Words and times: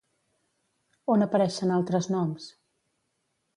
On 1.17 1.27
apareixen 1.27 1.75
altres 1.77 2.11
noms? 2.17 2.51